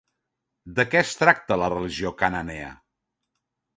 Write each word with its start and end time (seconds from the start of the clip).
De 0.79 0.85
què 0.93 1.01
es 1.01 1.11
tracta 1.19 1.59
la 1.65 1.69
religió 1.75 2.13
cananea? 2.23 2.73